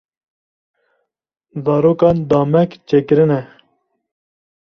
[1.63, 3.41] Zarokan damek çêkirine.